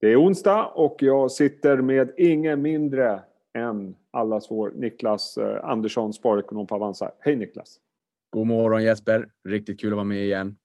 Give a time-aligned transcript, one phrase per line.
[0.00, 3.20] Det är onsdag och jag sitter med ingen mindre
[3.54, 7.12] än allas vår Niklas eh, Andersson, sparekonom på Avanza.
[7.20, 7.76] Hej Niklas!
[8.30, 9.28] God morgon Jesper!
[9.48, 10.56] Riktigt kul att vara med igen.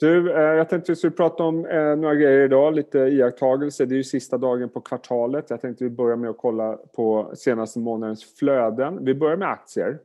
[0.00, 3.86] Du, eh, jag tänkte vi skulle prata om eh, några grejer idag, lite iakttagelser.
[3.86, 5.50] Det är ju sista dagen på kvartalet.
[5.50, 9.04] Jag tänkte vi börjar med att kolla på senaste månadens flöden.
[9.04, 9.98] Vi börjar med aktier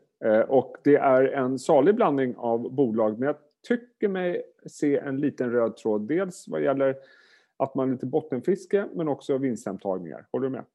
[0.47, 3.35] och det är en salig blandning av bolag men jag
[3.67, 6.01] tycker mig se en liten röd tråd.
[6.01, 6.95] Dels vad gäller
[7.59, 10.27] att man är lite bottenfiske men också vinsthemtagningar.
[10.31, 10.65] Håller du med?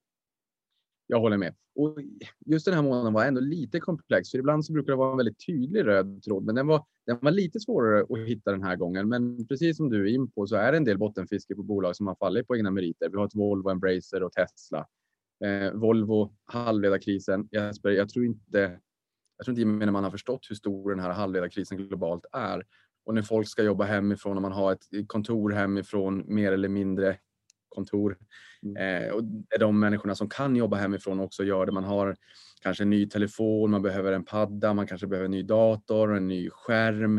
[1.07, 1.55] Jag håller med.
[1.75, 1.99] Och
[2.47, 5.17] just den här månaden var ändå lite komplex, för ibland så brukar det vara en
[5.17, 8.77] väldigt tydlig röd tråd, men den var, den var lite svårare att hitta den här
[8.77, 9.09] gången.
[9.09, 11.97] Men precis som du är in på så är det en del bottenfiske på bolag
[11.97, 13.09] som har fallit på egna meriter.
[13.09, 14.87] Vi har ett Volvo, Embracer och Tesla.
[15.45, 17.49] Eh, Volvo, halvledarkrisen.
[17.53, 18.81] Jesper, jag tror inte
[19.37, 22.65] jag tror inte gemene man har förstått hur stor den här halvledarkrisen globalt är.
[23.05, 27.17] Och när folk ska jobba hemifrån och man har ett kontor hemifrån mer eller mindre
[27.75, 28.19] kontor.
[28.63, 29.03] Mm.
[29.03, 31.73] Eh, och är de människorna som kan jobba hemifrån också gör det.
[31.73, 32.17] Man har
[32.63, 36.29] kanske en ny telefon, man behöver en padda, man kanske behöver en ny dator, en
[36.29, 37.19] ny skärm.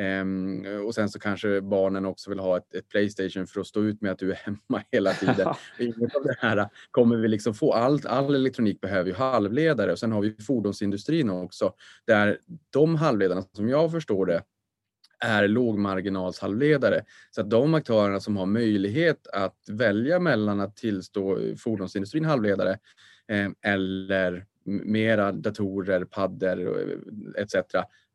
[0.00, 3.82] Eh, och sen så kanske barnen också vill ha ett, ett, Playstation för att stå
[3.82, 5.54] ut med att du är hemma hela tiden.
[5.78, 7.72] Inget av det här kommer vi liksom få.
[7.72, 11.72] All, all elektronik behöver ju halvledare och sen har vi fordonsindustrin också
[12.06, 12.38] där
[12.70, 14.42] de halvledarna som jag förstår det
[15.20, 17.04] är lågmarginalshalvledare.
[17.30, 22.78] Så att de aktörerna som har möjlighet att välja mellan att tillstå fordonsindustrin halvledare
[23.28, 26.98] eh, eller mera datorer, paddor
[27.38, 27.54] etc.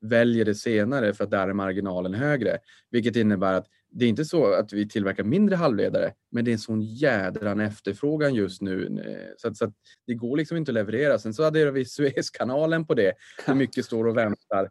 [0.01, 2.57] väljer det senare för att där är marginalen högre.
[2.91, 6.53] Vilket innebär att det är inte så att vi tillverkar mindre halvledare, men det är
[6.53, 9.01] en sån jädran efterfrågan just nu.
[9.05, 9.73] Eh, så, att, så att
[10.07, 11.19] det går liksom inte att leverera.
[11.19, 13.13] Sen så adderar vi Suezkanalen på det,
[13.45, 14.69] hur mycket står och väntar.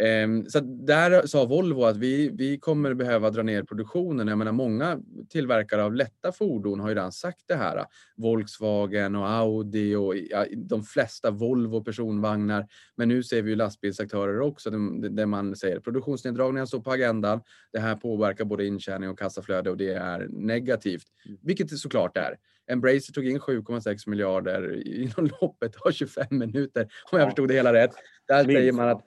[0.00, 4.28] Ehm, så där sa Volvo att vi, vi kommer behöva dra ner produktionen.
[4.28, 7.84] Jag menar, många tillverkare av lätta fordon har ju redan sagt det här.
[8.16, 12.66] Volkswagen och Audi och ja, de flesta Volvo personvagnar.
[12.96, 17.40] Men nu ser vi ju lastbilsaktörer också där man säger produktionsneddragningar står på agendan.
[17.72, 21.38] Det här påverkar både intjäning och kassaflöde och det är negativt, mm.
[21.42, 22.36] vilket det såklart är.
[22.70, 27.72] Embracer tog in 7,6 miljarder inom loppet av 25 minuter om jag förstod det hela
[27.72, 27.90] rätt.
[28.28, 29.02] Där säger man att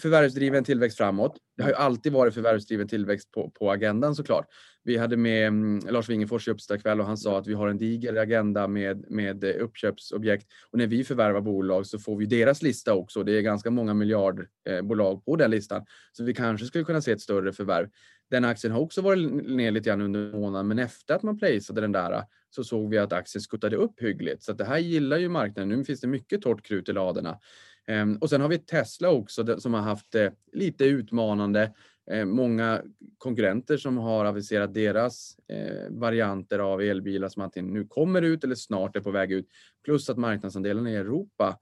[0.00, 1.36] förvärvsdriven tillväxt framåt.
[1.56, 4.46] Det har ju alltid varit förvärvsdriven tillväxt på, på agendan såklart.
[4.84, 7.68] Vi hade med mm, Lars Wingefors i Uppsala kväll och han sa att vi har
[7.68, 12.62] en diger agenda med, med uppköpsobjekt och när vi förvärvar bolag så får vi deras
[12.62, 13.22] lista också.
[13.22, 17.12] Det är ganska många miljardbolag eh, på den listan så vi kanske skulle kunna se
[17.12, 17.88] ett större förvärv.
[18.30, 21.80] Den aktien har också varit ner lite grann under månaden men efter att man placeade
[21.80, 25.28] den där så såg vi att aktien skuttade upp hyggligt så det här gillar ju
[25.28, 25.68] marknaden.
[25.68, 27.38] Nu finns det mycket torrt krut i ladorna.
[27.86, 31.72] Ehm, och sen har vi Tesla också som har haft det lite utmanande.
[32.10, 32.82] Ehm, många
[33.18, 38.54] konkurrenter som har aviserat deras eh, varianter av elbilar som antingen nu kommer ut eller
[38.54, 39.48] snart är på väg ut.
[39.84, 41.58] Plus att marknadsandelen i Europa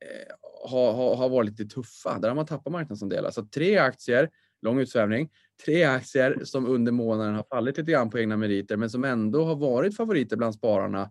[0.00, 0.34] eh,
[0.70, 2.18] har, har, varit lite tuffa.
[2.18, 3.30] Där har man tappat marknadsandelar.
[3.30, 4.30] Så tre aktier,
[4.62, 5.30] lång utsvävning,
[5.64, 9.44] tre aktier som under månaden har fallit lite grann på egna meriter men som ändå
[9.44, 11.10] har varit favoriter bland spararna.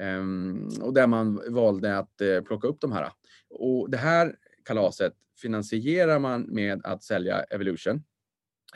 [0.00, 3.12] Ehm, och där man valde att eh, plocka upp de här.
[3.50, 8.04] Och det här kalaset finansierar man med att sälja Evolution.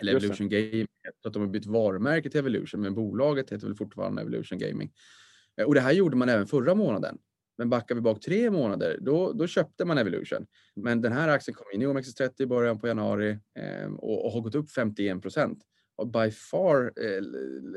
[0.00, 0.86] Eller Evolution Gaming.
[1.22, 4.92] Så att de har bytt varumärke till Evolution, men bolaget heter väl fortfarande Evolution Gaming.
[5.66, 7.18] Och det här gjorde man även förra månaden.
[7.58, 10.46] Men backar vi bak tre månader, då, då köpte man Evolution.
[10.74, 14.32] Men den här aktien kom in i OMXS30 i början på januari eh, och, och,
[14.32, 15.58] har gått upp 51 procent.
[15.96, 17.22] Och by far eh,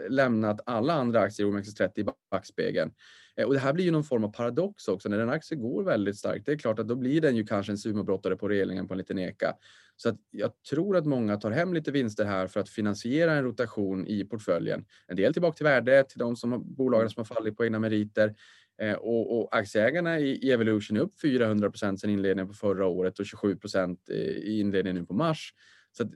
[0.09, 2.91] lämnat alla andra aktier i OMXS30 i backspegeln.
[3.38, 5.09] Eh, och det här blir ju någon form av paradox också.
[5.09, 7.72] När en aktie går väldigt starkt, det är klart att då blir den ju kanske
[7.72, 9.56] en sumobrottare på relingen på en liten eka.
[9.96, 13.44] Så att jag tror att många tar hem lite vinster här för att finansiera en
[13.44, 14.86] rotation i portföljen.
[15.07, 17.80] En del tillbaka till värde, till de som har, bolagen som har fallit på egna
[17.80, 18.36] meriter.
[18.81, 22.86] Eh, och, och, aktieägarna i, i Evolution är upp 400 procent sedan inledningen på förra
[22.86, 25.53] året och 27 procent i inledningen nu på mars.
[25.91, 26.09] Så att,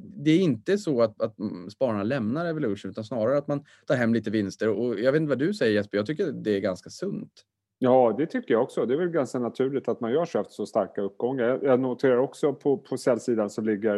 [0.00, 1.34] det är inte så att, att
[1.72, 4.68] spararna lämnar Evolution utan snarare att man tar hem lite vinster.
[4.68, 7.44] Och jag vet inte vad du säger Jesper, jag tycker det är ganska sunt.
[7.78, 8.86] Ja, det tycker jag också.
[8.86, 11.60] Det är väl ganska naturligt att man gör så efter så starka uppgångar.
[11.62, 13.96] Jag noterar också på, på säljsidan så ligger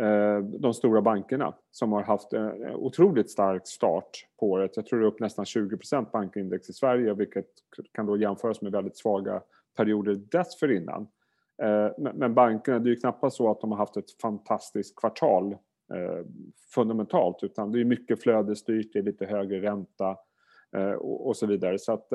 [0.00, 4.76] eh, de stora bankerna som har haft en otroligt stark start på året.
[4.76, 7.46] Jag tror det är upp nästan 20% bankindex i Sverige vilket
[7.92, 9.42] kan då jämföras med väldigt svaga
[9.76, 11.06] perioder dessförinnan.
[11.62, 15.52] Eh, men bankerna, det är ju knappast så att de har haft ett fantastiskt kvartal
[15.94, 16.26] eh,
[16.74, 20.16] fundamentalt utan det är mycket flödesstyrt, det är lite högre ränta
[20.76, 21.78] eh, och så vidare.
[21.78, 22.10] Så att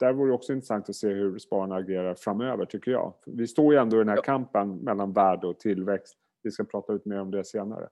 [0.00, 3.14] där vore det också intressant att se hur spararna agerar framöver tycker jag.
[3.26, 6.18] Vi står ju ändå i den här kampen mellan värde och tillväxt.
[6.42, 7.88] Vi ska prata ut mer om det senare.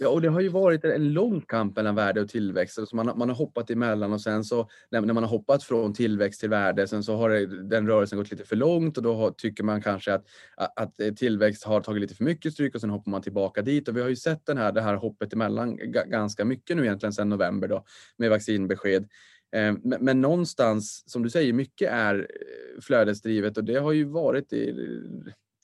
[0.00, 2.78] Ja, och det har ju varit en lång kamp mellan värde och tillväxt.
[2.78, 6.40] Alltså man, man har hoppat emellan och sen så när, man har hoppat från tillväxt
[6.40, 9.30] till värde, sen så har det, den rörelsen gått lite för långt och då har,
[9.30, 10.24] tycker man kanske att,
[10.56, 13.88] att eh, tillväxt har tagit lite för mycket stryk och sen hoppar man tillbaka dit.
[13.88, 17.12] Och vi har ju sett den här, det här hoppet emellan ganska mycket nu egentligen
[17.12, 17.84] sedan november då
[18.16, 19.02] med vaccinbesked.
[19.56, 24.04] Eh, men, men någonstans, som du säger, mycket är eh, flödesdrivet och det har ju
[24.04, 24.74] varit i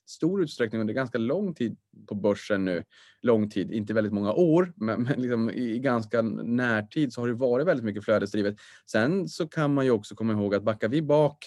[0.05, 2.83] stor utsträckning under ganska lång tid på börsen nu.
[3.21, 7.33] Lång tid, inte väldigt många år, men, men liksom i ganska närtid så har det
[7.33, 8.55] varit väldigt mycket flödesdrivet.
[8.91, 11.37] Sen så kan man ju också komma ihåg att backar vi bak,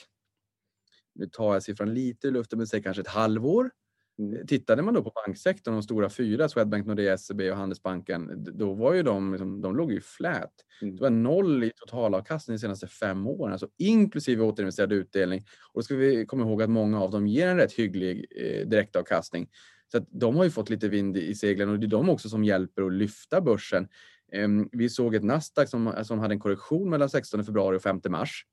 [1.15, 3.71] nu tar jag siffran lite i luften, men säg kanske ett halvår,
[4.19, 4.47] Mm.
[4.47, 8.95] Tittade man då på banksektorn, de stora fyra, Swedbank, Nordea, SEB och Handelsbanken, då var
[8.95, 10.53] ju de, liksom, de låg ju flät.
[10.83, 10.97] Mm.
[10.97, 15.45] Det var noll i totalavkastning de senaste fem åren, alltså inklusive återinvesterad utdelning.
[15.73, 18.69] Och då ska vi komma ihåg att många av dem ger en rätt hygglig eh,
[18.69, 19.49] direktavkastning.
[19.93, 22.29] Så att de har ju fått lite vind i seglen och det är de också
[22.29, 23.89] som hjälper att lyfta börsen.
[24.33, 28.01] Eh, vi såg ett Nasdaq som, som hade en korrektion mellan 16 februari och 5
[28.09, 28.45] mars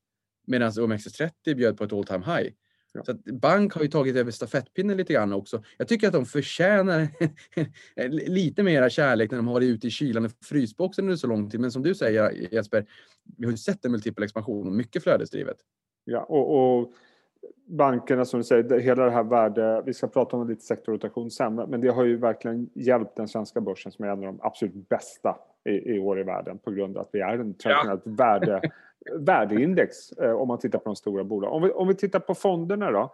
[0.48, 2.54] medan OMXS30 bjöd på ett all time high.
[3.04, 5.64] Så bank har ju tagit över stafettpinnen lite grann också.
[5.78, 7.08] Jag tycker att de förtjänar
[8.30, 11.50] lite mera kärlek när de har varit ute i kylan och frysboxen under så lång
[11.50, 11.60] tid.
[11.60, 12.86] Men som du säger Jesper,
[13.38, 15.58] vi har ju sett en multipel expansion och mycket flödesdrivet.
[16.06, 16.94] Ja, och, och
[17.66, 21.56] bankerna som du säger, hela det här värde, vi ska prata om lite sektorrotation sen,
[21.56, 24.90] men det har ju verkligen hjälpt den svenska börsen som är en av de absolut
[24.90, 25.38] bästa
[25.70, 28.12] i, i år i världen på grund av att vi är en traditionellt ja.
[28.12, 28.62] värde
[29.14, 31.54] värdeindex eh, om man tittar på de stora bolagen.
[31.54, 33.12] Om vi, om vi tittar på fonderna då.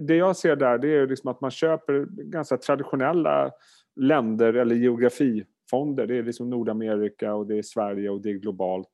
[0.00, 3.50] Det jag ser där det är liksom att man köper ganska traditionella
[3.96, 6.06] länder eller geografifonder.
[6.06, 8.88] Det är liksom Nordamerika och det är Sverige och det är globalt.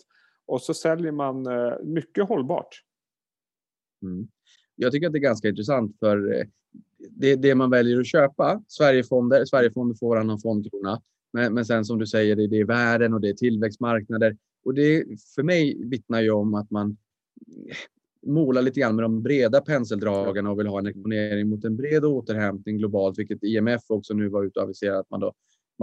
[0.46, 2.82] Och så säljer man eh, mycket hållbart.
[4.02, 4.28] Mm.
[4.74, 6.46] Jag tycker att det är ganska intressant för eh,
[7.10, 8.62] det, det man väljer att köpa.
[8.68, 11.02] Sverigefonder, Sverigefonder får varannan fondkrona.
[11.32, 14.36] Men, men sen som du säger, det, det är världen och det är tillväxtmarknader.
[14.66, 15.04] Och det
[15.34, 16.96] för mig vittnar ju om att man
[18.26, 22.04] målar lite grann med de breda penseldragen och vill ha en exponering mot en bred
[22.04, 25.32] återhämtning globalt, vilket IMF också nu var ute och aviserade att man då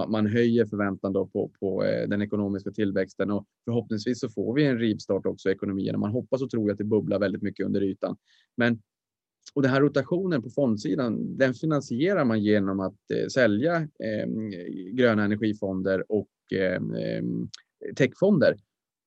[0.07, 4.65] man höjer förväntan då på, på eh, den ekonomiska tillväxten och förhoppningsvis så får vi
[4.65, 5.99] en rivstart också i ekonomin.
[5.99, 8.17] Man hoppas och tror att det bubblar väldigt mycket under ytan.
[8.57, 8.81] Men
[9.53, 14.27] och den här rotationen på fondsidan, den finansierar man genom att eh, sälja eh,
[14.93, 17.23] gröna energifonder och eh, eh
[17.95, 18.55] techfonder.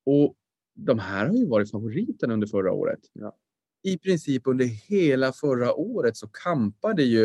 [0.07, 0.35] Och
[0.75, 3.01] de här har ju varit favoriten under förra året.
[3.13, 3.37] Ja.
[3.83, 7.25] I princip under hela förra året så kampade ju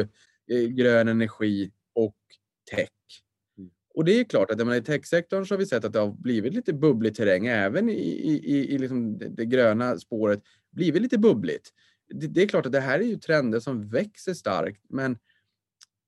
[0.51, 2.15] eh, grön energi och
[2.71, 2.89] tech.
[3.57, 3.71] Mm.
[3.95, 6.11] Och det är klart att menar, i techsektorn så har vi sett att det har
[6.11, 10.41] blivit lite bubblig terräng även i, i, i liksom det gröna spåret.
[10.71, 11.69] Blivit lite bubbligt.
[12.13, 15.17] Det, det, är klart att det här är ju trender som växer starkt men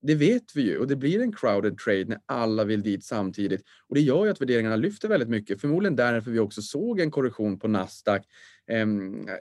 [0.04, 3.62] det vet vi ju och det blir en crowded trade när alla vill dit samtidigt.
[3.90, 5.62] Och det gör ju att värderingarna lyfter väldigt mycket.
[5.62, 8.26] Förmodligen därför vi också såg en korrektion på Nasdaq
[8.70, 8.88] eh,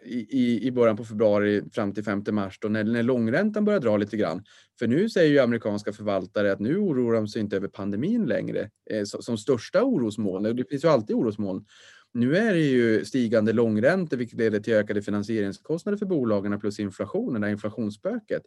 [0.05, 3.97] i, i början på februari fram till 5 mars då när, när långräntan börjar dra
[3.97, 4.44] lite grann.
[4.79, 8.70] För nu säger ju amerikanska förvaltare att nu oroar de sig inte över pandemin längre
[8.91, 10.56] eh, som, som största orosmoln.
[10.56, 11.65] Det finns ju alltid orosmoln.
[12.15, 17.41] Nu är det ju stigande långräntor vilket leder till ökade finansieringskostnader för bolagen plus inflationen,
[17.41, 18.43] det här inflationsspöket.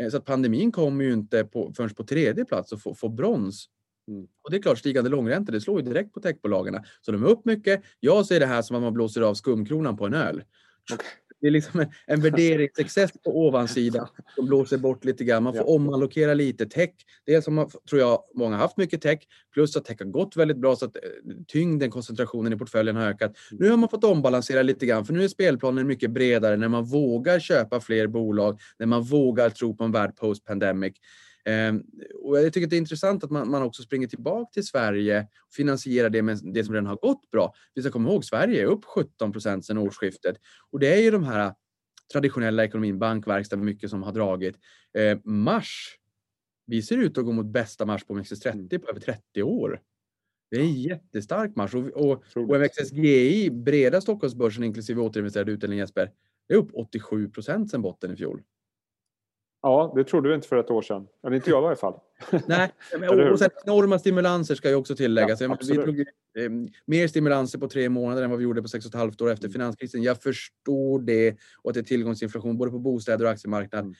[0.00, 3.08] Eh, så att pandemin kommer ju inte på, förrän på tredje plats och får, får
[3.08, 3.68] brons.
[4.08, 4.26] Mm.
[4.42, 6.84] Och det är klart, stigande långräntor, det slår ju direkt på techbolagen.
[7.00, 7.82] Så de är upp mycket.
[8.00, 10.42] Jag ser det här som att man blåser av skumkronan på en öl.
[10.92, 11.06] Okay.
[11.42, 15.42] Det är liksom en, en värderingsexcess på ovansidan som blåser bort lite grann.
[15.42, 15.74] Man får ja.
[15.74, 16.66] omallokera lite.
[16.66, 16.90] Tech,
[17.26, 19.18] det är som tror jag många har haft mycket tech,
[19.54, 21.02] plus att tech har gått väldigt bra så att eh,
[21.48, 23.36] tyngden, koncentrationen i portföljen har ökat.
[23.50, 26.84] Nu har man fått ombalansera lite grann för nu är spelplanen mycket bredare när man
[26.84, 30.96] vågar köpa fler bolag, när man vågar tro på en värld post pandemic.
[31.44, 31.82] Ehm,
[32.22, 35.20] och jag tycker att det är intressant att man, man också springer tillbaka till Sverige
[35.20, 37.54] och finansierar det med det som redan har gått bra.
[37.74, 40.36] Vi ska komma ihåg, Sverige är upp 17 procent sedan årsskiftet
[40.70, 41.54] och det är ju de här
[42.12, 44.56] traditionella ekonomin, bankverkstad, mycket som har dragit.
[44.98, 45.96] Eh, mars,
[46.66, 49.80] vi ser ut att gå mot bästa mars på OMXS30 på över 30 år.
[50.50, 56.10] Det är en jättestark mars och, och, och OMXSGI, breda Stockholmsbörsen inklusive återinvesterad utdelning Jesper,
[56.48, 58.42] det är upp 87 procent sedan botten i fjol.
[59.62, 61.08] Ja, det trodde du inte för ett år sedan.
[61.26, 61.94] Eller inte jag i varje fall.
[62.46, 62.72] Nej,
[63.32, 65.40] och sen enorma stimulanser ska ju också tilläggas.
[65.40, 66.50] Ja, vi tog eh,
[66.86, 69.30] mer stimulanser på tre månader än vad vi gjorde på sex och ett halvt år
[69.30, 69.52] efter mm.
[69.52, 70.02] finanskrisen.
[70.02, 73.86] Jag förstår det och att det är tillgångsinflation både på bostäder och aktiemarknaden.
[73.86, 73.96] Mm.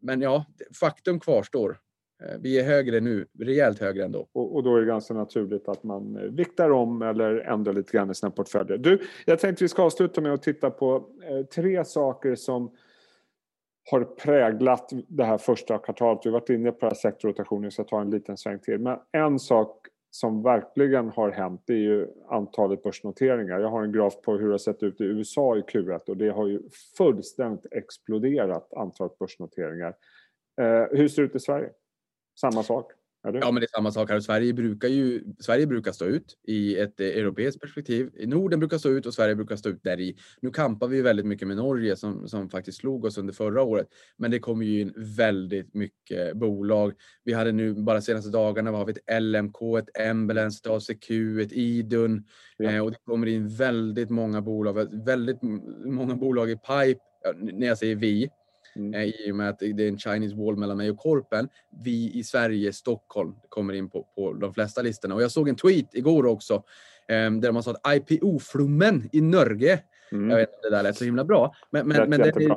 [0.00, 0.44] Men ja,
[0.80, 1.78] faktum kvarstår.
[2.22, 4.28] Eh, vi är högre nu, rejält högre ändå.
[4.32, 7.92] Och, och då är det ganska naturligt att man eh, viktar om eller ändrar lite
[7.92, 8.78] grann i sina portföljer.
[8.78, 12.70] Du, jag tänkte vi ska avsluta med att titta på eh, tre saker som
[13.90, 16.20] har präglat det här första kvartalet.
[16.24, 18.78] Vi har varit inne på det här sektorrotationen så jag tar en liten sväng till.
[18.78, 23.60] Men en sak som verkligen har hänt det är ju antalet börsnoteringar.
[23.60, 26.16] Jag har en graf på hur det har sett ut i USA i Q1 och
[26.16, 26.62] det har ju
[26.96, 29.94] fullständigt exploderat antalet börsnoteringar.
[30.60, 31.70] Eh, hur ser det ut i Sverige?
[32.40, 32.92] Samma sak?
[33.22, 34.20] Ja, men det är samma sak här.
[34.20, 38.10] Sverige brukar ju Sverige brukar stå ut i ett eh, europeiskt perspektiv.
[38.26, 40.16] Norden brukar stå ut och Sverige brukar stå ut där i.
[40.40, 43.86] Nu kampar vi väldigt mycket med Norge som, som faktiskt slog oss under förra året.
[44.16, 46.92] Men det kommer ju in väldigt mycket bolag.
[47.24, 51.10] Vi hade nu bara senaste dagarna har vi ett LMK, ett Embelence, ett ACQ,
[51.40, 52.24] ett Idun
[52.56, 52.70] ja.
[52.70, 55.04] eh, och det kommer in väldigt många bolag.
[55.04, 55.42] Väldigt
[55.84, 57.00] många bolag i pipe.
[57.36, 58.30] När jag säger vi
[58.76, 58.94] Mm.
[58.94, 61.48] Eh, I och med att det är en Chinese wall mellan mig och Korpen.
[61.84, 65.14] Vi i Sverige, Stockholm, kommer in på, på de flesta listorna.
[65.14, 66.54] Och jag såg en tweet igår också
[67.08, 69.82] eh, där man sa att IPO-flummen i Norge,
[70.12, 70.30] mm.
[70.30, 72.56] jag vet inte, det där lät så himla bra, men, men, men den, är,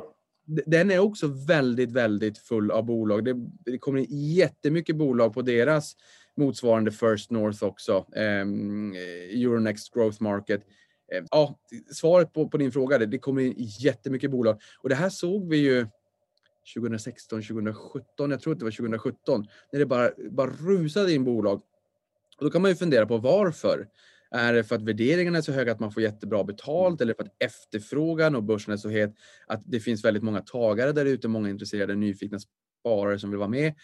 [0.66, 3.24] den är också väldigt, väldigt full av bolag.
[3.24, 5.96] Det, det kommer in jättemycket bolag på deras
[6.36, 8.40] motsvarande First North också, eh,
[9.42, 10.62] Euronext Growth Market.
[11.12, 11.58] Eh, ja,
[11.92, 14.60] svaret på, på din fråga, det, det kommer in jättemycket bolag.
[14.78, 15.86] Och det här såg vi ju
[16.74, 21.62] 2016, 2017, jag tror att det var 2017, när det bara, bara rusade in bolag.
[22.38, 23.88] Och då kan man ju fundera på varför.
[24.34, 27.22] Är det för att värderingarna är så höga att man får jättebra betalt eller för
[27.22, 29.14] att efterfrågan och börsen är så het
[29.46, 33.48] att det finns väldigt många tagare där ute, många intresserade nyfikna sparare som vill vara
[33.48, 33.74] med.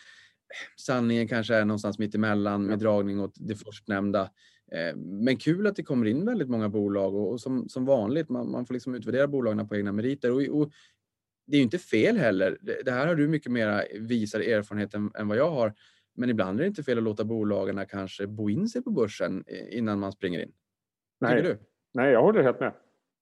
[0.76, 4.30] Sanningen kanske är någonstans mitt emellan med dragning åt det förstnämnda.
[4.73, 8.50] Eh, men kul att det kommer in väldigt många bolag och, som, som vanligt, man,
[8.50, 10.32] man får liksom utvärdera bolagen på egna meriter.
[10.32, 10.73] Och, och
[11.49, 12.59] det är ju inte fel heller.
[12.85, 15.75] Det här har du mycket mer visad erfarenhet än, än, vad jag har.
[16.14, 19.45] Men ibland är det inte fel att låta bolagen kanske bo in sig på börsen
[19.47, 20.52] eh, innan man springer in.
[21.21, 21.59] Nej, du?
[21.95, 22.73] Nej jag håller helt med.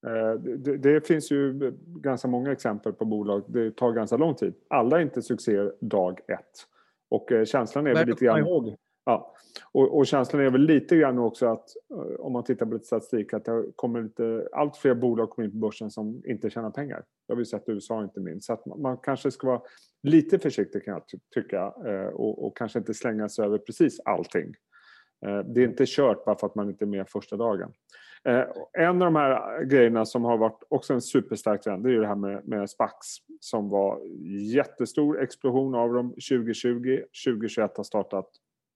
[0.06, 3.45] Eh, det, det, finns ju ganska många exempel på bolag.
[3.49, 4.54] Det tar ganska lång tid.
[4.71, 6.66] Alla är inte succé dag ett.
[7.09, 8.38] Och eh, känslan är väl lite grann...
[8.38, 8.76] Ihåg.
[9.06, 9.32] Ja.
[9.72, 12.86] Och, och, känslan är väl lite grann också att eh, om man tittar på lite
[12.86, 16.70] statistik att det kommer lite, allt fler bolag kommer in på börsen som inte tjänar
[16.70, 17.04] pengar.
[17.26, 18.46] Det har vi sett i USA inte minst.
[18.46, 19.62] Så att man, man kanske ska vara
[20.02, 21.02] lite försiktig kan jag
[21.34, 24.54] tycka eh, och, och, kanske inte slänga sig över precis allting.
[25.26, 27.72] Eh, det är inte kört bara för att man inte är med första dagen.
[28.78, 32.00] En av de här grejerna som har varit också en superstark trend det är ju
[32.00, 32.96] det här med, med SPAX
[33.40, 34.00] som var
[34.54, 37.00] jättestor explosion av dem 2020.
[37.26, 38.30] 2021 har startat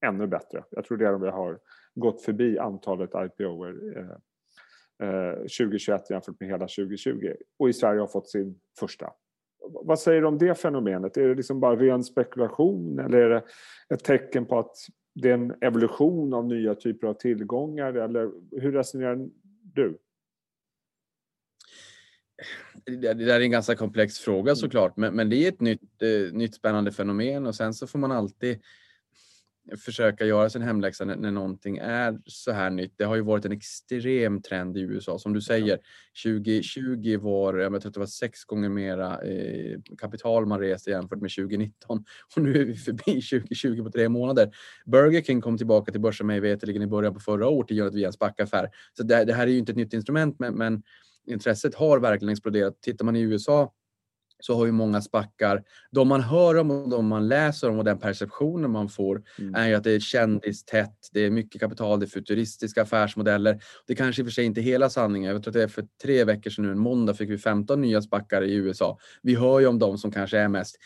[0.06, 0.64] ännu bättre.
[0.70, 1.58] Jag tror det är om vi har
[1.94, 7.32] gått förbi antalet IPOer eh, eh, 2021 jämfört med hela 2020.
[7.58, 9.12] Och i Sverige har fått sin första.
[9.72, 11.16] Vad säger du om det fenomenet?
[11.16, 13.44] Är det liksom bara ren spekulation eller är det
[13.94, 14.76] ett tecken på att
[15.14, 17.94] det är en evolution av nya typer av tillgångar?
[17.94, 18.30] Eller
[18.60, 19.28] hur resonerar
[19.62, 19.98] du?
[22.84, 26.32] Det där är en ganska komplex fråga såklart, men, men det är ett nytt, eh,
[26.32, 28.60] nytt spännande fenomen och sen så får man alltid
[29.78, 32.94] försöka göra sin hemläxa när, när någonting är så här nytt.
[32.96, 35.18] Det har ju varit en extrem trend i USA.
[35.18, 35.78] Som du säger,
[36.24, 41.30] 2020 var, jag tror det var sex gånger mera eh, kapital man reste jämfört med
[41.30, 42.04] 2019
[42.36, 44.50] och nu är vi förbi 2020 på tre månader.
[44.86, 48.12] Burger King kom tillbaka till börsen mig veterligen i början på förra årtiondet via en
[48.12, 48.68] SPAC-affär.
[48.96, 50.82] Så det, det, här är ju inte ett nytt instrument, men, men
[51.26, 52.82] intresset har verkligen exploderat.
[52.82, 53.72] Tittar man i USA
[54.40, 57.84] så har ju många spackar, de man hör om och de man läser om och
[57.84, 59.54] den perceptionen man får mm.
[59.54, 63.60] är ju att det är kändistätt, det är mycket kapital, det är futuristiska affärsmodeller.
[63.86, 65.32] Det kanske i och för sig inte är hela sanningen.
[65.32, 67.80] Jag tror att det är för tre veckor sedan nu, en måndag, fick vi 15
[67.80, 68.98] nya spackar i USA.
[69.22, 70.76] Vi hör ju om de som kanske är mest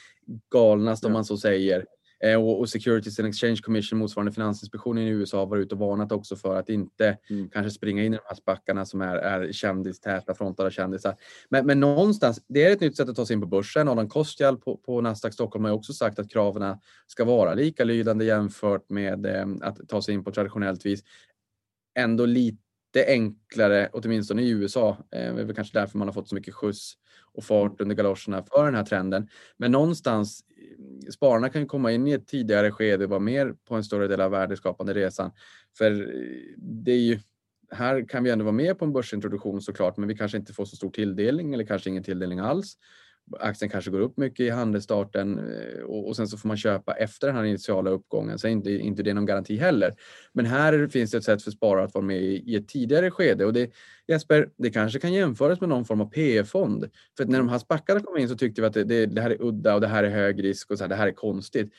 [0.53, 1.85] galnast om man så säger.
[2.21, 6.13] Eh, och, Securities and Exchange Commission, motsvarande Finansinspektionen i USA, har varit ute och varnat
[6.13, 7.49] också för att inte mm.
[7.51, 11.17] kanske springa in i de här spackarna som är, är kändistäta, frontade kändisar.
[11.49, 13.89] Men, men någonstans, det är ett nytt sätt att ta sig in på börsen.
[13.89, 18.91] Adam Kostial på, på Nasdaq Stockholm har också sagt att kraven ska vara likalydande jämfört
[18.91, 21.01] med eh, att ta sig in på traditionellt vis.
[21.99, 22.59] Ändå lite
[23.07, 24.89] enklare, åtminstone i USA.
[24.91, 26.95] Eh, det är väl kanske därför man har fått så mycket skjuts
[27.35, 29.29] och fart under galoscherna för den här trenden.
[29.57, 30.45] Men någonstans
[31.13, 34.21] spararna kan komma in i ett tidigare skede och vara mer på en större del
[34.21, 35.31] av värdeskapande resan.
[35.79, 37.19] För eh, det är ju,
[37.71, 40.65] här kan vi ändå vara med på en börsintroduktion såklart, men vi kanske inte får
[40.65, 42.77] så stor tilldelning eller kanske ingen tilldelning alls
[43.41, 46.93] aktien kanske går upp mycket i handelsstarten eh, och, och sen så får man köpa
[46.95, 48.39] efter den här initiala uppgången.
[48.39, 49.95] Så är inte, inte det någon garanti heller.
[50.33, 53.11] Men här finns det ett sätt för sparare att vara med i, i ett tidigare
[53.11, 53.71] skede och det
[54.09, 56.91] Jesper, det kanske kan jämföras med någon form av PE-fond.
[57.17, 59.31] För när de här spackarna kom in så tyckte vi att det, det, det, här
[59.31, 61.73] är udda och det här är hög risk och så här, det här är konstigt.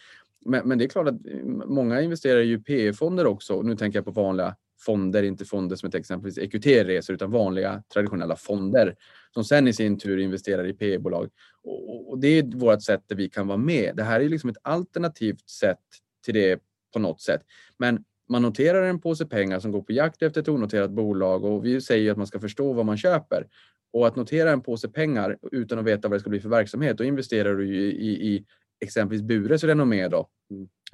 [0.45, 3.61] Men, men det är klart att mm, många investerar i PE-fonder också.
[3.61, 4.55] Nu tänker jag på vanliga
[4.85, 8.95] fonder, inte fonder som ett exempelvis EQT-resor utan vanliga traditionella fonder
[9.33, 11.29] som sen i sin tur investerar i PE-bolag.
[11.63, 13.95] Och, och, det är vårt sätt där vi kan vara med.
[13.95, 15.79] Det här är liksom ett alternativt sätt
[16.25, 16.59] till det
[16.93, 17.41] på något sätt.
[17.77, 21.65] Men man noterar en påse pengar som går på jakt efter ett onoterat bolag och
[21.65, 23.47] vi säger att man ska förstå vad man köper.
[23.93, 26.97] Och att notera en påse pengar utan att veta vad det ska bli för verksamhet,
[26.97, 28.45] då investerar du i, i, i
[28.85, 30.07] exempelvis Bures renommé.
[30.07, 30.29] Då.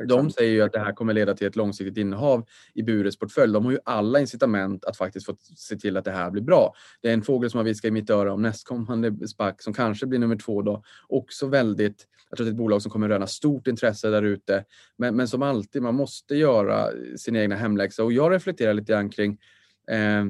[0.08, 3.54] De säger ju att det här kommer leda till ett långsiktigt innehav i Bures portfölj.
[3.54, 6.74] De har ju alla incitament att faktiskt få se till att det här blir bra.
[7.02, 10.06] Det är en fågel som har viskat i mitt öra om nästkommande SPAC som kanske
[10.06, 10.84] blir nummer två då.
[11.08, 14.66] Också väldigt, jag tror det är ett bolag som kommer röna stort intresse där ute.
[14.98, 19.10] Men, men som alltid, man måste göra sin egna hemläxa och jag reflekterar lite grann
[19.10, 19.38] kring
[19.92, 20.26] eh,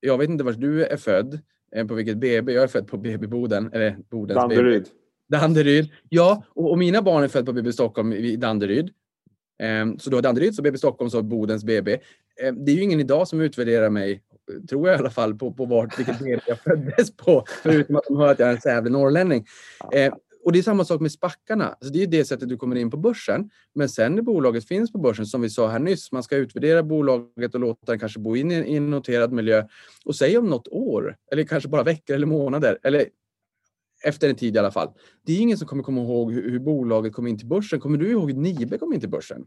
[0.00, 1.40] jag vet inte var du är född,
[1.76, 2.52] eh, på vilket BB.
[2.52, 4.82] Jag är född på BB Boden, eller Bodens Danderyd.
[4.82, 4.90] BB.
[5.28, 5.90] Danderyd.
[6.08, 8.90] Ja, och, och, mina barn är födda på BB Stockholm i Danderyd.
[9.82, 11.94] Um, så du har Danderyd, så BB Stockholm, så Bodens BB.
[11.94, 12.00] Um,
[12.42, 14.22] ehm, det är ju ingen idag som utvärderar mig,
[14.68, 17.44] tror jag i alla fall, på, på vart, vilket BB jag föddes på.
[17.62, 19.46] Förutom att de hör att jag är en sävlig norrlänning.
[19.94, 21.68] Um, och det är samma sak med spackarna.
[21.68, 23.50] Alltså det är det sättet du kommer in på börsen.
[23.74, 26.82] Men sen när bolaget finns på börsen, som vi sa här nyss, man ska utvärdera
[26.82, 29.64] bolaget och låta den kanske bo in i en noterad miljö.
[30.04, 33.04] Och säg om något år, eller kanske bara veckor eller månader, eller
[34.06, 34.92] efter en tid i alla fall.
[35.22, 37.80] Det är ingen som kommer komma ihåg hur, hur bolaget kom in till börsen.
[37.80, 39.46] Kommer du ihåg hur Nibe kom in till börsen?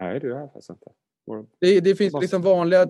[0.00, 0.86] Nej, det gör jag faktiskt inte.
[1.60, 2.86] Det, det finns liksom vanliga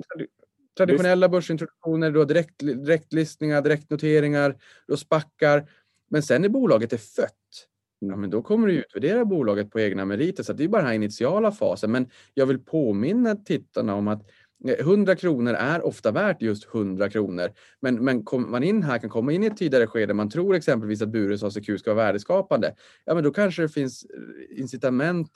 [0.76, 4.56] traditionella börsintroduktioner, du har direkt, direktlistningar, direktnoteringar,
[4.87, 5.71] du har spackar.
[6.09, 7.68] Men sen när bolaget är fött,
[7.99, 10.42] ja, men då kommer du utvärdera bolaget på egna meriter.
[10.42, 11.92] Så det är bara den här initiala fasen.
[11.92, 14.23] Men jag vill påminna tittarna om att
[14.68, 17.52] 100 kronor är ofta värt just 100 kronor.
[17.80, 20.54] Men, men kommer man in här, kan komma in i ett tidigare skede, man tror
[20.54, 25.30] exempelvis att Bures ACQ ska vara värdeskapande, ja men då kanske det finns eh, incitament,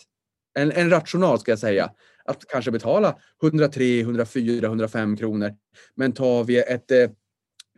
[0.55, 1.91] en, en rational ska jag säga,
[2.25, 5.55] att kanske betala 103, 104, 105 kronor.
[5.95, 7.11] Men tar vi ett eh,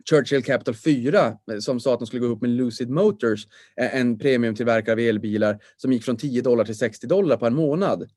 [0.09, 3.95] Churchill Capital 4 eh, som sa att de skulle gå ihop med Lucid Motors, eh,
[3.95, 8.09] en premiumtillverkare av elbilar som gick från 10 dollar till 60 dollar på en månad.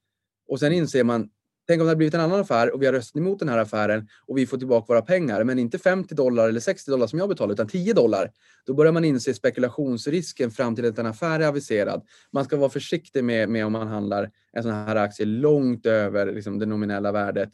[0.48, 1.28] Och sen inser man
[1.66, 3.58] Tänk om det hade blivit en annan affär och vi har röstat emot den här
[3.58, 7.18] affären och vi får tillbaka våra pengar, men inte 50 dollar eller 60 dollar som
[7.18, 8.30] jag betalar, utan 10 dollar.
[8.66, 12.06] Då börjar man inse spekulationsrisken fram till att en affär är aviserad.
[12.32, 16.32] Man ska vara försiktig med, med om man handlar en sån här aktie långt över
[16.32, 17.50] liksom, det nominella värdet.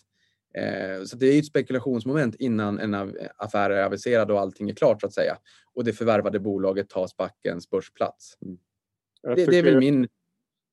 [0.54, 5.00] Eh, så det är ett spekulationsmoment innan en affär är aviserad och allting är klart
[5.00, 5.36] så att säga.
[5.74, 8.38] Och det förvärvade bolaget tar spackens börsplats.
[8.42, 8.58] Mm.
[9.36, 10.08] Det, det, är väl min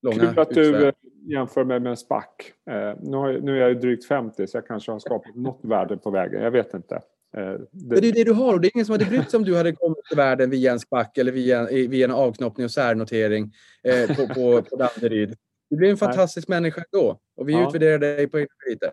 [0.01, 0.91] långa Kul att du
[1.31, 2.23] jämför mig med en SPAC.
[2.69, 5.97] Eh, nu, har, nu är jag drygt 50 så jag kanske har skapat något värde
[5.97, 6.41] på vägen.
[6.41, 6.95] Jag vet inte.
[7.37, 8.01] Eh, det...
[8.01, 9.57] det är det du har och det är ingen som hade brytt sig om du
[9.57, 14.15] hade kommit till världen via en SPAC eller via, via en avknoppning och särnotering eh,
[14.15, 15.35] på, på, på Danderyd.
[15.69, 16.61] Du blir en fantastisk Nej.
[16.61, 17.67] människa då och vi ja.
[17.67, 18.91] utvärderar dig på egna meriter.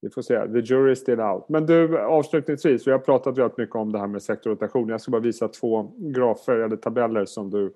[0.00, 0.34] Vi får se.
[0.34, 1.48] The jury is still out.
[1.48, 4.88] Men du, avslutningsvis, vi har pratat rätt mycket om det här med sektorrotation.
[4.88, 7.74] Jag ska bara visa två grafer eller tabeller som du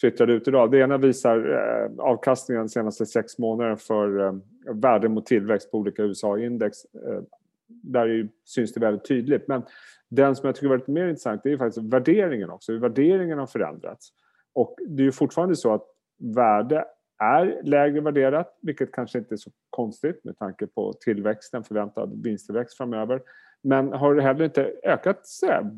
[0.00, 0.70] twittrade ut idag.
[0.70, 4.34] Det ena visar eh, avkastningen de senaste sex månaderna för eh,
[4.74, 6.84] värde mot tillväxt på olika USA-index.
[6.84, 7.22] Eh,
[7.66, 9.48] där syns det väldigt tydligt.
[9.48, 9.62] Men
[10.08, 12.72] den som jag tycker är väldigt mer intressant är faktiskt värderingen också.
[12.72, 14.08] Hur värderingen har förändrats.
[14.52, 15.84] Och det är ju fortfarande så att
[16.18, 16.84] värde
[17.18, 22.76] är lägre värderat, vilket kanske inte är så konstigt med tanke på tillväxten, förväntad vinsttillväxt
[22.76, 23.22] framöver.
[23.62, 25.70] Men har det heller inte ökat så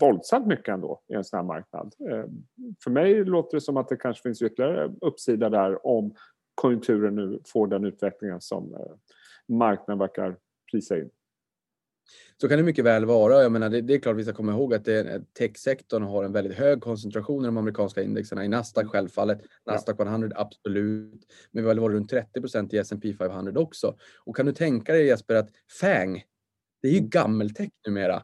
[0.00, 1.94] våldsamt mycket ändå i en sån här marknad.
[2.10, 2.24] Eh,
[2.84, 6.14] för mig låter det som att det kanske finns ytterligare uppsida där om
[6.54, 8.80] konjunkturen nu får den utvecklingen som eh,
[9.48, 10.36] marknaden verkar
[10.70, 11.10] prisa in.
[12.40, 13.42] Så kan det mycket väl vara.
[13.42, 14.88] Jag menar, det, det är klart vi ska komma ihåg att
[15.38, 18.44] techsektorn har en väldigt hög koncentration i de amerikanska indexerna.
[18.44, 18.90] I Nasdaq mm.
[18.90, 21.26] självfallet, Nasdaq 100 absolut.
[21.50, 23.96] Men vi har varit runt 30 procent i S&P 500 också.
[24.24, 26.24] Och kan du tänka dig Jesper att FANG,
[26.82, 27.10] det är ju mm.
[27.10, 28.22] gammeltech numera.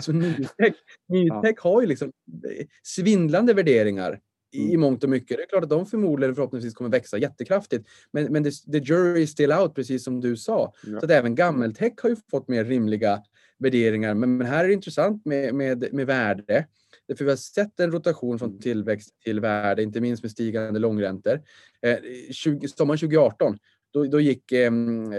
[0.00, 0.74] så nytech,
[1.08, 4.20] nytech har ju liksom eh, svindlande värderingar
[4.52, 4.80] i mm.
[4.80, 5.36] mångt och mycket.
[5.36, 7.88] Det är klart att de förmodligen förhoppningsvis kommer växa jättekraftigt.
[8.12, 10.72] Men, men the, the jury is still out, precis som du sa.
[10.86, 11.00] Ja.
[11.00, 13.22] Så att även gammeltech har ju fått mer rimliga
[13.58, 14.14] värderingar.
[14.14, 16.66] Men, men här är det intressant med, med, med värde.
[17.08, 18.60] Därför vi har sett en rotation från mm.
[18.60, 21.42] tillväxt till värde, inte minst med stigande långräntor.
[21.82, 21.96] Eh,
[22.30, 23.58] 20, sommaren 2018
[23.92, 25.18] då, då gick ehm, eh,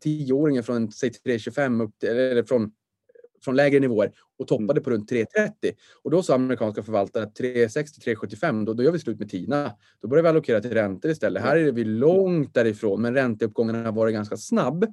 [0.00, 2.72] tioåringen från säg 3,25 upp till, eller från,
[3.44, 4.82] från lägre nivåer och toppade mm.
[4.82, 5.72] på runt 3,30.
[6.02, 9.72] Och då sa amerikanska förvaltare att 3,60 3,75 då, då gör vi slut med TINA.
[10.02, 11.42] Då börjar vi allokera till räntor istället.
[11.42, 14.86] Här är vi långt därifrån, men ränteuppgången har varit ganska snabb.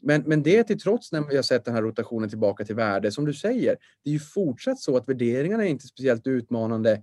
[0.00, 3.12] Men, men det till trots när vi har sett den här rotationen tillbaka till värde,
[3.12, 7.02] som du säger, det är ju fortsatt så att värderingarna är inte speciellt utmanande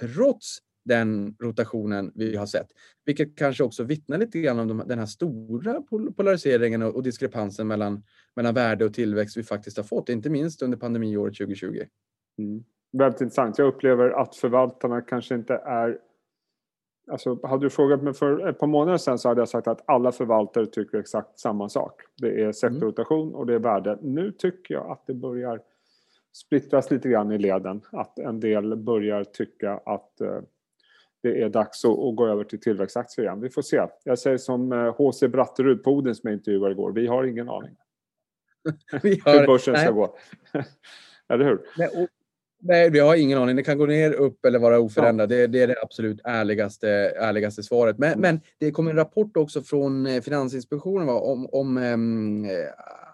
[0.00, 2.66] trots den rotationen vi har sett.
[3.04, 5.82] Vilket kanske också vittnar lite grann om den här stora
[6.16, 8.02] polariseringen och diskrepansen mellan,
[8.36, 11.82] mellan värde och tillväxt vi faktiskt har fått, inte minst under pandemiåret 2020.
[12.38, 12.64] Mm.
[12.92, 13.58] Väldigt intressant.
[13.58, 15.98] Jag upplever att förvaltarna kanske inte är
[17.10, 19.84] Alltså, hade du frågat mig för ett par månader sedan så hade jag sagt att
[19.86, 22.02] alla förvaltare tycker exakt samma sak.
[22.16, 23.98] Det är sektorrotation och det är värde.
[24.02, 25.60] Nu tycker jag att det börjar
[26.32, 27.80] splittras lite grann i leden.
[27.92, 30.40] Att en del börjar tycka att eh,
[31.26, 33.40] det är dags att, att, gå över till tillväxtaktier igen.
[33.40, 33.86] Vi får se.
[34.04, 35.26] Jag säger som H.C.
[35.26, 36.92] Eh, Bratterud på Odin som jag intervjuade igår.
[36.92, 37.76] Vi har ingen aning.
[39.02, 40.16] Vi har, hur börsen ska gå.
[41.28, 41.60] Eller hur?
[41.78, 42.08] Nej, och,
[42.60, 43.56] nej, vi har ingen aning.
[43.56, 45.30] Det kan gå ner, upp eller vara oförändrat.
[45.30, 45.36] Ja.
[45.36, 47.98] Det, det, är det absolut ärligaste, ärligaste svaret.
[47.98, 52.46] Men, men det kom en rapport också från eh, Finansinspektionen va, om, om um,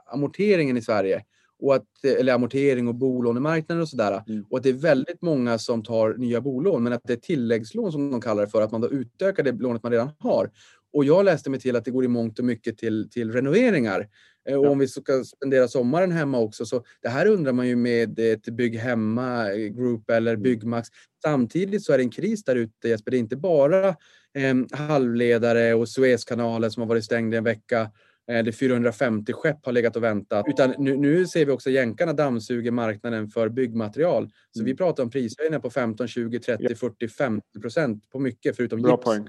[0.06, 1.24] amorteringen i Sverige
[1.62, 4.22] och att, eller amortering och bolånemarknaden och sådär.
[4.28, 4.44] Mm.
[4.50, 7.92] Och att det är väldigt många som tar nya bolån, men att det är tilläggslån
[7.92, 10.50] som de kallar det för, att man då utökar det lånet man redan har.
[10.92, 14.08] Och jag läste mig till att det går i mångt och mycket till, till renoveringar.
[14.48, 17.76] Eh, och om vi ska spendera sommaren hemma också, så det här undrar man ju
[17.76, 20.42] med ett Bygg Hemma Group eller mm.
[20.42, 20.88] Byggmax.
[21.22, 23.10] Samtidigt så är det en kris där ute Jesper.
[23.10, 23.88] Det är inte bara
[24.34, 27.90] eh, halvledare och Suezkanalen som har varit stängd i en vecka
[28.30, 30.44] Eh, det 450 skepp har legat och väntat.
[30.48, 34.30] Utan nu, nu ser vi också jänkarna dammsuger marknaden för byggmaterial.
[34.50, 34.66] Så mm.
[34.66, 36.76] vi pratar om prishöjningar på 15, 20, 30, ja.
[36.76, 39.04] 40, 50 procent på mycket förutom Bra gips.
[39.04, 39.28] Poäng.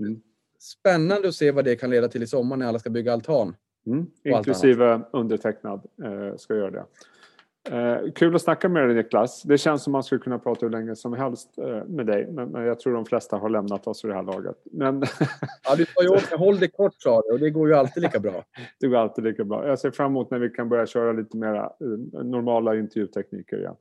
[0.00, 0.20] Mm.
[0.58, 3.56] Spännande att se vad det kan leda till i sommar när alla ska bygga altan.
[3.86, 4.06] Mm.
[4.24, 6.84] Inklusive undertecknad eh, ska göra det.
[7.68, 9.42] Eh, kul att snacka med dig Niklas.
[9.42, 12.26] Det känns som man skulle kunna prata hur länge som helst eh, med dig.
[12.32, 14.56] Men, men, jag tror de flesta har lämnat oss i det här laget.
[14.72, 15.02] Men...
[15.64, 18.02] ja, du sa ju också håll det kort sa du och det går ju alltid
[18.02, 18.44] lika bra.
[18.80, 19.66] det går alltid lika bra.
[19.66, 21.68] Jag ser fram emot när vi kan börja köra lite mer eh,
[22.24, 23.76] normala intervjutekniker igen.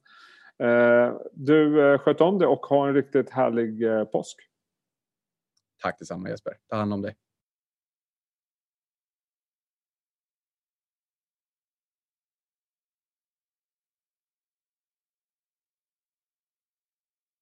[0.64, 4.38] Eh, du, eh, sköt om det och ha en riktigt härlig eh, påsk.
[5.82, 6.54] Tack detsamma Jesper.
[6.70, 7.16] Ta hand om dig.